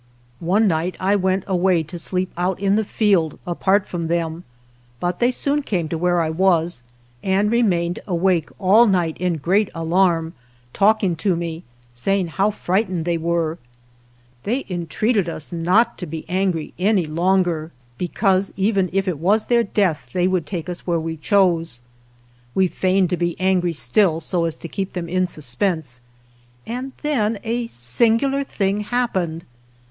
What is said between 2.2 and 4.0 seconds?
out in the field apart